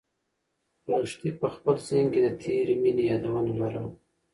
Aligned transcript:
لښتې 1.01 1.29
په 1.39 1.47
خپل 1.55 1.75
ذهن 1.87 2.05
کې 2.13 2.19
د 2.25 2.29
تېرې 2.41 2.75
مېنې 2.83 3.03
یادونه 3.11 3.51
لرل. 3.61 3.87